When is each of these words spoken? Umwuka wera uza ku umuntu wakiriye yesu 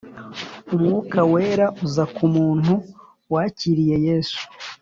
Umwuka 0.75 1.19
wera 1.31 1.65
uza 1.85 2.03
ku 2.13 2.21
umuntu 2.29 2.73
wakiriye 3.33 3.95
yesu 4.07 4.41